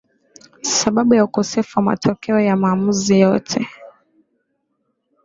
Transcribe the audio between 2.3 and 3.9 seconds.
ya maamuzi yote